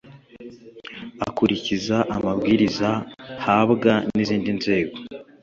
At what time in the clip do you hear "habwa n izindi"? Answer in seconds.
3.45-4.49